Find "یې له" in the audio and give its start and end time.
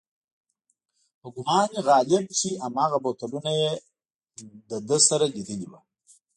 3.61-4.77